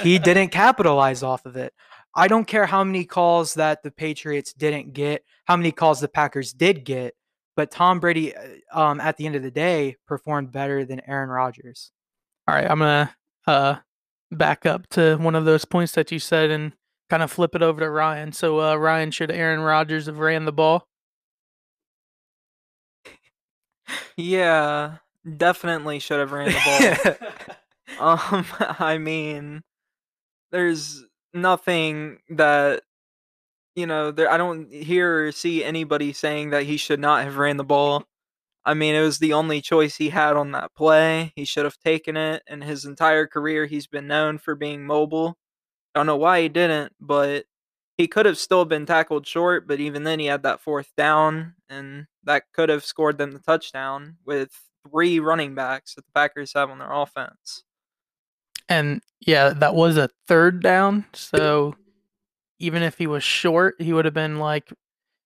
[0.01, 1.71] he didn't capitalize off of it.
[2.15, 6.07] I don't care how many calls that the Patriots didn't get, how many calls the
[6.07, 7.13] Packers did get,
[7.59, 8.41] but Tom Brady, uh,
[8.71, 11.91] um, at the end of the day, performed better than Aaron Rodgers.
[12.47, 13.13] All right, I'm gonna
[13.45, 13.75] uh,
[14.31, 16.71] back up to one of those points that you said and
[17.09, 18.31] kind of flip it over to Ryan.
[18.31, 20.87] So, uh, Ryan, should Aaron Rodgers have ran the ball?
[24.15, 24.99] Yeah,
[25.35, 27.17] definitely should have ran the
[27.99, 28.17] ball.
[28.31, 28.45] um,
[28.79, 29.63] I mean,
[30.53, 32.83] there's nothing that
[33.79, 34.11] you know.
[34.11, 37.63] There, I don't hear or see anybody saying that he should not have ran the
[37.63, 38.05] ball.
[38.65, 41.31] I mean, it was the only choice he had on that play.
[41.35, 42.43] He should have taken it.
[42.47, 45.37] In his entire career, he's been known for being mobile.
[45.95, 47.45] I don't know why he didn't, but
[47.97, 49.67] he could have still been tackled short.
[49.67, 53.39] But even then, he had that fourth down, and that could have scored them the
[53.39, 54.51] touchdown with
[54.89, 57.63] three running backs that the Packers have on their offense.
[58.67, 61.05] And yeah, that was a third down.
[61.13, 61.75] So
[62.59, 64.71] even if he was short, he would have been like,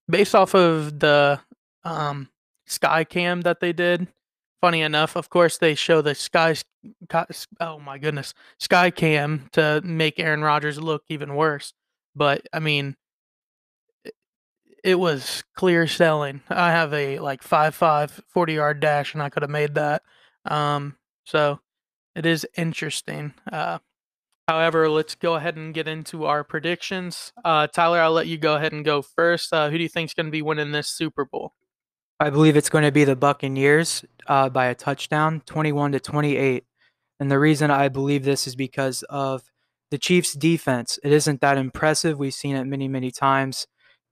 [0.09, 1.39] based off of the
[1.83, 2.29] um,
[2.65, 4.07] sky cam that they did.
[4.61, 6.55] Funny enough, of course, they show the sky.
[7.59, 11.73] Oh my goodness, sky cam to make Aaron Rodgers look even worse.
[12.15, 12.95] But I mean,
[14.83, 16.41] it was clear selling.
[16.49, 20.01] I have a like 5'5", 40 yard dash, and I could have made that.
[20.45, 21.59] Um, so
[22.15, 23.33] it is interesting.
[23.51, 23.79] Uh,
[24.47, 27.31] however, let's go ahead and get into our predictions.
[27.43, 29.53] Uh, Tyler, I'll let you go ahead and go first.
[29.53, 31.53] Uh, who do you think is going to be winning this Super Bowl?
[32.19, 36.63] I believe it's going to be the Buccaneers uh, by a touchdown, 21 to 28.
[37.19, 39.43] And the reason I believe this is because of
[39.91, 40.97] the Chiefs' defense.
[41.03, 42.17] It isn't that impressive.
[42.17, 43.67] We've seen it many, many times.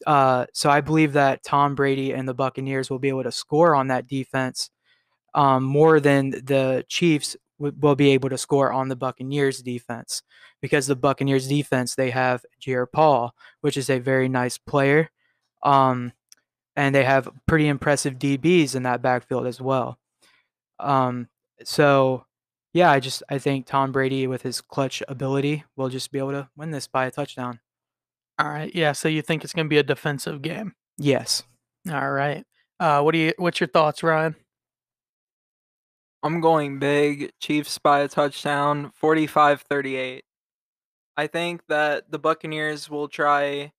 [0.05, 3.75] Uh, so I believe that Tom Brady and the Buccaneers will be able to score
[3.75, 4.69] on that defense
[5.33, 10.23] um, more than the Chiefs will be able to score on the Buccaneers defense
[10.61, 15.09] because the Buccaneers defense they have Jared Paul, which is a very nice player.
[15.63, 16.13] Um,
[16.75, 19.99] and they have pretty impressive DBs in that backfield as well.
[20.79, 21.27] Um,
[21.63, 22.25] so
[22.73, 26.31] yeah, I just I think Tom Brady with his clutch ability will just be able
[26.31, 27.59] to win this by a touchdown.
[28.39, 28.73] All right.
[28.73, 28.93] Yeah.
[28.93, 30.73] So you think it's going to be a defensive game?
[30.97, 31.43] Yes.
[31.91, 32.45] All right.
[32.79, 33.33] Uh, what do you?
[33.37, 34.35] What's your thoughts, Ryan?
[36.23, 37.31] I'm going big.
[37.39, 40.21] Chiefs by a touchdown, 45-38.
[41.17, 43.71] I think that the Buccaneers will try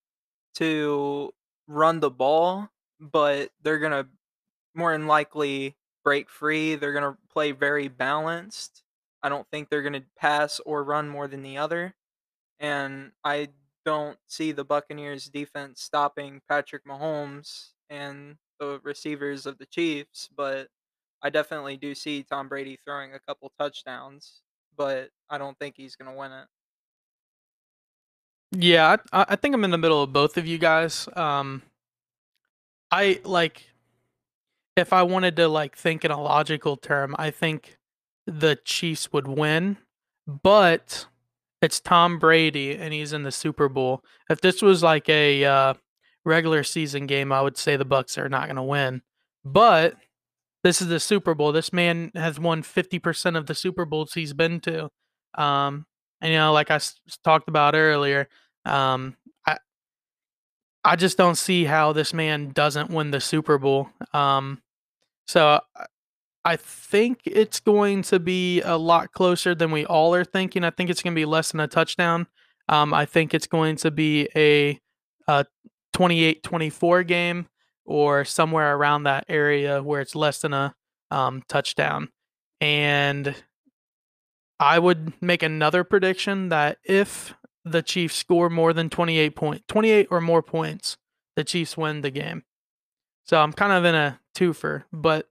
[0.57, 1.33] to
[1.69, 2.69] run the ball,
[3.01, 4.07] but they're going to
[4.75, 6.75] more than likely break free.
[6.75, 8.83] They're going to play very balanced.
[9.23, 11.95] I don't think they're going to pass or run more than the other.
[12.59, 13.49] And I
[13.85, 20.69] don't see the Buccaneers defense stopping Patrick Mahomes and the receivers of the Chiefs, but
[21.23, 24.41] I definitely do see Tom Brady throwing a couple touchdowns,
[24.77, 26.47] but I don't think he's going to win it.
[28.55, 31.09] Yeah, I, I, think I'm in the middle of both of you guys.
[31.15, 31.63] Um,
[32.91, 33.73] I like
[34.77, 37.79] if I wanted to like think in a logical term, I think
[38.27, 39.79] the Chiefs would win,
[40.27, 41.07] but
[41.63, 44.05] it's Tom Brady and he's in the Super Bowl.
[44.29, 45.75] If this was like a uh,
[46.25, 49.03] regular season game, I would say the Bucks are not going to win.
[49.45, 49.97] But
[50.63, 51.53] this is the Super Bowl.
[51.53, 54.89] This man has won 50% of the Super Bowls he's been to.
[55.35, 55.87] Um,
[56.21, 58.29] and you know, like I s- talked about earlier,
[58.65, 59.59] um, I
[60.85, 63.89] I just don't see how this man doesn't win the Super Bowl.
[64.13, 64.63] Um,
[65.27, 65.61] so
[66.45, 70.65] I think it's going to be a lot closer than we all are thinking.
[70.65, 72.27] I think it's going to be less than a touchdown.
[72.69, 74.81] Um, I think it's going to be a,
[75.29, 75.47] a
[75.95, 77.47] 28-24 game
[77.85, 80.75] or somewhere around that area where it's less than a
[81.11, 82.09] um, touchdown.
[82.61, 83.35] And
[84.61, 87.35] I would make another prediction that if
[87.65, 90.97] the Chiefs score more than 28 point, 28 or more points,
[91.37, 92.45] the Chiefs win the game.
[93.25, 95.29] So I'm kind of in a twofer, but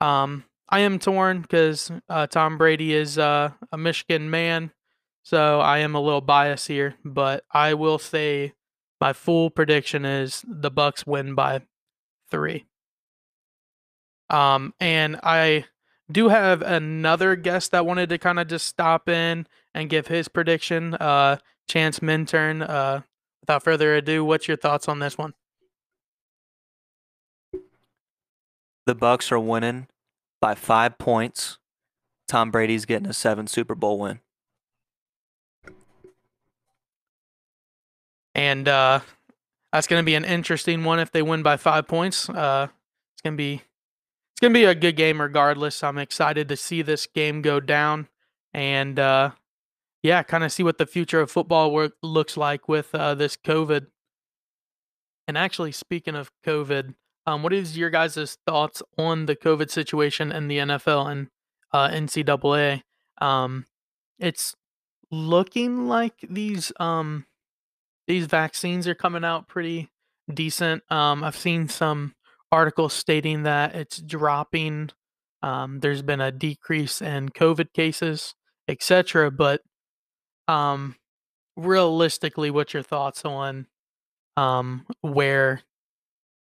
[0.00, 4.72] um, I am torn because uh, Tom Brady is uh, a Michigan man,
[5.22, 6.94] so I am a little biased here.
[7.04, 8.54] But I will say
[9.04, 11.60] my full prediction is the Bucks win by
[12.30, 12.64] three.
[14.30, 15.66] Um, and I
[16.10, 20.28] do have another guest that wanted to kind of just stop in and give his
[20.28, 20.94] prediction.
[20.94, 21.36] Uh,
[21.68, 22.62] Chance Minturn.
[22.62, 23.02] Uh,
[23.42, 25.34] without further ado, what's your thoughts on this one?
[28.86, 29.88] The Bucks are winning
[30.40, 31.58] by five points.
[32.26, 34.20] Tom Brady's getting a seven Super Bowl win.
[38.34, 39.00] And uh,
[39.72, 42.28] that's going to be an interesting one if they win by five points.
[42.28, 42.68] Uh,
[43.14, 45.84] it's going to be it's going to be a good game regardless.
[45.84, 48.08] I'm excited to see this game go down,
[48.52, 49.30] and uh,
[50.02, 53.36] yeah, kind of see what the future of football work looks like with uh, this
[53.36, 53.86] COVID.
[55.26, 56.94] And actually, speaking of COVID,
[57.26, 61.28] um, what is your guys' thoughts on the COVID situation in the NFL and
[61.72, 62.82] uh, NCAA?
[63.18, 63.66] Um,
[64.18, 64.54] it's
[65.10, 67.24] looking like these um,
[68.06, 69.90] these vaccines are coming out pretty
[70.32, 70.82] decent.
[70.90, 72.14] Um, I've seen some
[72.52, 74.90] articles stating that it's dropping.
[75.42, 78.34] Um, there's been a decrease in COVID cases,
[78.68, 79.30] etc.
[79.30, 79.60] But
[80.48, 80.96] um,
[81.56, 83.66] realistically, what's your thoughts on
[84.36, 85.62] um, where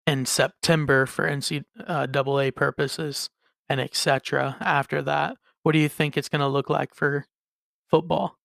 [0.06, 3.30] in September for NCAA uh, purposes
[3.68, 4.56] and etc.
[4.60, 7.26] After that, what do you think it's going to look like for
[7.88, 8.36] football?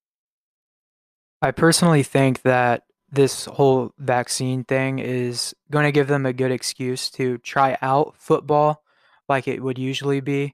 [1.42, 2.84] I personally think that
[3.16, 8.16] this whole vaccine thing is going to give them a good excuse to try out
[8.18, 8.84] football
[9.28, 10.54] like it would usually be,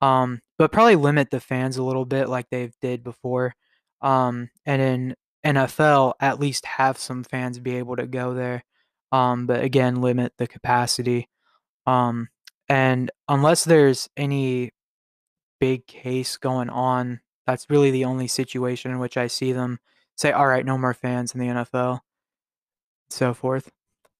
[0.00, 3.54] um, but probably limit the fans a little bit like they did before.
[4.00, 8.62] Um, and in NFL, at least have some fans be able to go there
[9.12, 11.28] um, but again, limit the capacity.
[11.86, 12.28] Um,
[12.68, 14.70] and unless there's any
[15.60, 19.78] big case going on, that's really the only situation in which I see them
[20.16, 22.00] say, "All right, no more fans in the NFL,"
[23.10, 23.70] so forth.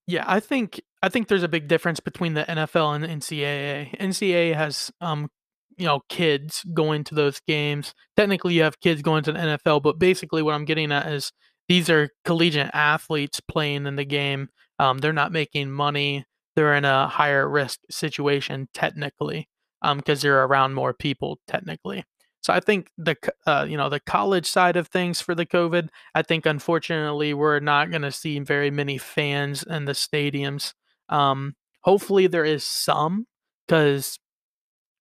[0.07, 3.97] Yeah, I think I think there's a big difference between the NFL and the NCAA.
[3.99, 5.29] NCAA has um
[5.77, 7.95] you know kids going to those games.
[8.17, 11.33] Technically, you have kids going to the NFL, but basically, what I'm getting at is
[11.69, 14.49] these are collegiate athletes playing in the game.
[14.79, 16.25] Um, they're not making money.
[16.57, 19.49] They're in a higher risk situation technically
[19.83, 22.05] because um, they're around more people technically.
[22.43, 23.17] So I think the
[23.47, 27.61] uh, you know the college side of things for the COVID, I think unfortunately we're
[27.61, 30.75] not going to see very many fans in the stadiums.
[31.09, 33.27] Um, hopefully there is some
[33.67, 34.19] because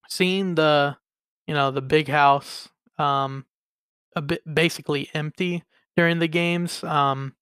[0.07, 0.97] seeing the
[1.47, 2.69] you know the big house
[2.99, 3.45] um,
[4.15, 5.63] a bit basically empty
[5.97, 7.33] during the games um,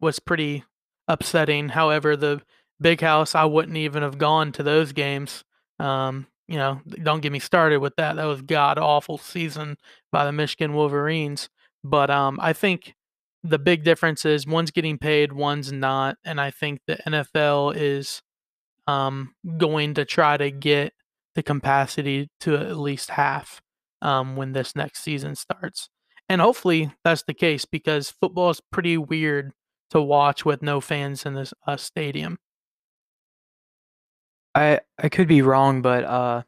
[0.00, 0.64] was pretty
[1.08, 1.68] upsetting.
[1.68, 2.40] However, the
[2.80, 5.44] big house, I wouldn't even have gone to those games.
[5.78, 8.16] Um, you know, don't get me started with that.
[8.16, 9.76] That was god awful season
[10.10, 11.48] by the Michigan Wolverines.
[11.84, 12.94] But um, I think
[13.44, 18.20] the big difference is one's getting paid, one's not, and I think the NFL is
[18.88, 20.92] um, going to try to get
[21.36, 23.62] the capacity to at least half
[24.02, 25.88] um, when this next season starts.
[26.28, 29.52] And hopefully that's the case because football is pretty weird
[29.90, 32.38] to watch with no fans in this uh, stadium.
[34.54, 36.42] I I could be wrong, but uh,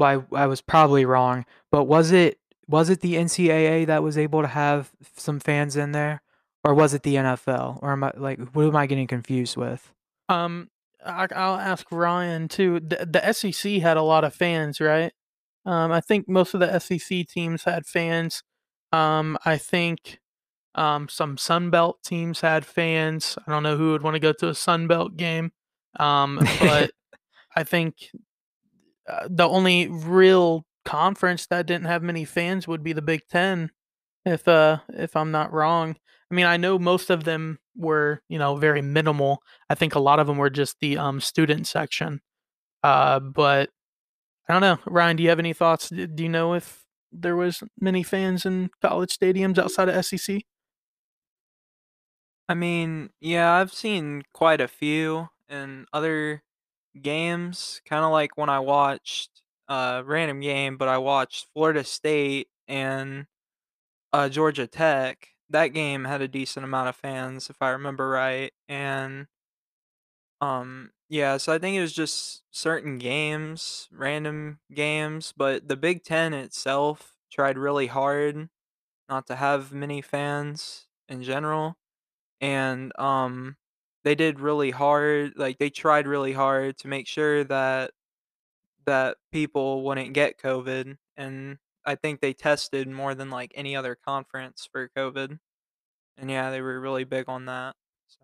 [0.00, 1.44] I I was probably wrong.
[1.70, 2.38] But was it
[2.68, 6.22] was it the NCAA that was able to have some fans in there,
[6.62, 7.78] or was it the NFL?
[7.82, 9.92] Or am I like what am I getting confused with?
[10.28, 10.70] Um,
[11.04, 12.80] I, will ask Ryan too.
[12.80, 15.12] The, the SEC had a lot of fans, right?
[15.66, 18.42] Um, I think most of the SEC teams had fans.
[18.92, 20.20] Um, I think
[20.74, 23.36] um, some Sunbelt teams had fans.
[23.46, 25.52] I don't know who would want to go to a Sunbelt game,
[25.98, 26.90] um, but
[27.56, 28.10] I think
[29.08, 33.70] uh, the only real conference that didn't have many fans would be the Big Ten,
[34.24, 35.96] if uh, if I'm not wrong.
[36.30, 39.42] I mean, I know most of them were you know very minimal.
[39.68, 42.20] I think a lot of them were just the um, student section,
[42.82, 43.70] uh, but
[44.48, 44.78] I don't know.
[44.86, 45.88] Ryan, do you have any thoughts?
[45.88, 50.42] Do you know if there was many fans in college stadiums outside of SEC?
[52.48, 56.42] I mean, yeah, I've seen quite a few in other
[57.00, 61.84] games, kind of like when I watched a uh, random game, but I watched Florida
[61.84, 63.26] State and
[64.12, 65.30] uh, Georgia Tech.
[65.50, 69.28] That game had a decent amount of fans, if I remember right, and
[70.40, 76.02] um, yeah, so I think it was just certain games, random games, but the Big
[76.04, 78.48] Ten itself tried really hard
[79.08, 81.76] not to have many fans in general
[82.40, 83.56] and um
[84.04, 87.90] they did really hard like they tried really hard to make sure that
[88.86, 93.96] that people wouldn't get covid and i think they tested more than like any other
[94.06, 95.38] conference for covid
[96.18, 97.74] and yeah they were really big on that
[98.06, 98.20] so.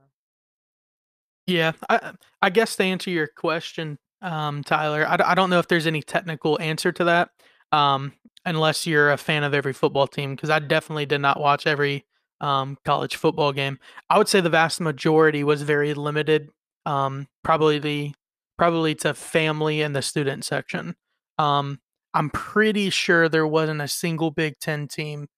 [1.47, 2.13] yeah i
[2.43, 6.03] i guess to answer your question um tyler I, I don't know if there's any
[6.03, 7.31] technical answer to that
[7.73, 8.13] um
[8.45, 12.05] unless you're a fan of every football team because i definitely did not watch every
[12.41, 13.79] um, college football game.
[14.09, 16.49] I would say the vast majority was very limited.
[16.87, 18.13] Um, probably the
[18.59, 20.95] probably to family and the student section.
[21.39, 21.81] Um,
[22.15, 25.29] I'm pretty sure there wasn't a single Big Ten team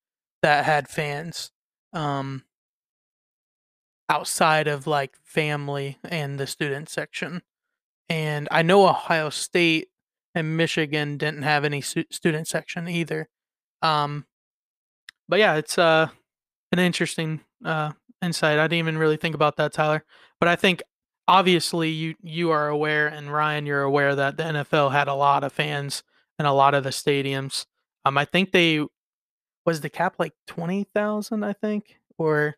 [0.42, 1.50] that had fans.
[1.92, 2.44] Um,
[4.12, 7.40] outside of like family and the student section.
[8.10, 9.88] And I know Ohio State
[10.34, 13.30] and Michigan didn't have any stu- student section either.
[13.80, 14.26] Um,
[15.28, 16.08] but yeah, it's uh
[16.72, 17.92] an interesting uh
[18.22, 18.58] insight.
[18.58, 20.04] I didn't even really think about that, Tyler.
[20.40, 20.82] But I think
[21.28, 25.44] obviously you you are aware and Ryan you're aware that the NFL had a lot
[25.44, 26.02] of fans
[26.38, 27.66] in a lot of the stadiums.
[28.04, 28.84] Um I think they
[29.64, 32.56] was the cap like 20,000 I think or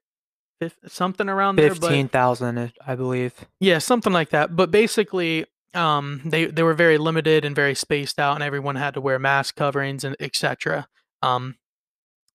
[0.86, 3.34] something around there but Fifteen thousand, I believe.
[3.60, 4.56] yeah, something like that.
[4.56, 5.44] But basically
[5.74, 9.18] um they they were very limited and very spaced out and everyone had to wear
[9.18, 10.88] mask coverings and etc.
[11.22, 11.56] Um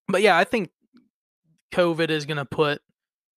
[0.07, 0.69] but yeah, I think
[1.71, 2.81] COVID is going to put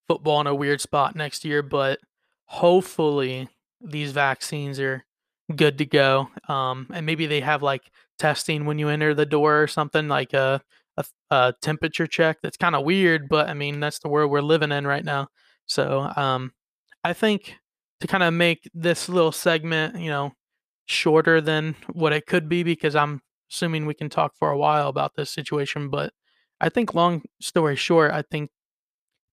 [0.08, 1.98] football in a weird spot next year, but
[2.46, 3.48] hopefully
[3.80, 5.04] these vaccines are
[5.54, 6.28] good to go.
[6.48, 10.32] Um, and maybe they have like testing when you enter the door or something like
[10.32, 10.60] a
[10.98, 12.38] a, a temperature check.
[12.42, 15.28] That's kind of weird, but I mean that's the world we're living in right now.
[15.66, 16.52] So um,
[17.04, 17.56] I think
[18.00, 20.32] to kind of make this little segment, you know,
[20.86, 24.88] shorter than what it could be because I'm assuming we can talk for a while
[24.88, 26.12] about this situation, but
[26.62, 28.50] I think long story short, I think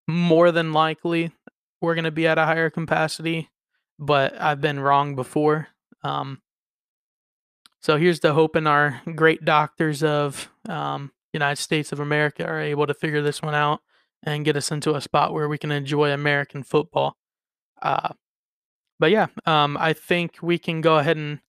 [0.08, 1.32] more than likely
[1.80, 3.50] we're going to be at a higher capacity,
[4.00, 5.68] but I've been wrong before.
[6.04, 6.42] Um,
[7.82, 12.88] so here's the hoping our great doctors of um, United States of America are able
[12.88, 13.82] to figure this one out
[14.24, 17.16] and get us into a spot where we can enjoy American football.
[17.80, 18.10] Uh,
[19.00, 21.40] but yeah, um, I think we can go ahead and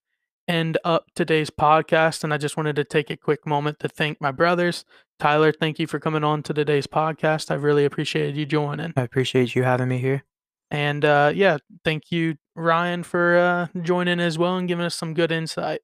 [0.50, 2.24] end up today's podcast.
[2.24, 4.84] And I just wanted to take a quick moment to thank my brothers.
[5.20, 7.50] Tyler, thank you for coming on to today's podcast.
[7.50, 8.92] I really appreciated you joining.
[8.96, 10.24] I appreciate you having me here.
[10.70, 15.14] And uh, yeah, thank you, Ryan, for uh, joining as well and giving us some
[15.14, 15.80] good insight.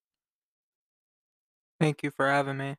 [1.81, 2.75] Thank you for having me.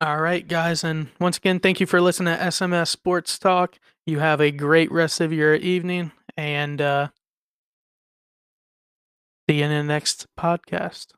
[0.00, 0.84] All right, guys.
[0.84, 3.78] And once again, thank you for listening to SMS Sports Talk.
[4.06, 7.08] You have a great rest of your evening and uh,
[9.48, 11.08] See you in the next podcast.